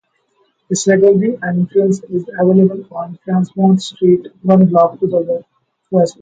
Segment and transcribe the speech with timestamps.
[0.71, 5.45] A secondary entrance is available on Tremont Street one block to the
[5.91, 6.17] west.